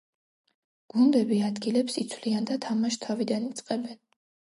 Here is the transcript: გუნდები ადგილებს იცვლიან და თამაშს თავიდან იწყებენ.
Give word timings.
გუნდები 0.93 1.37
ადგილებს 1.49 1.97
იცვლიან 2.03 2.47
და 2.53 2.57
თამაშს 2.65 2.99
თავიდან 3.05 3.47
იწყებენ. 3.51 4.01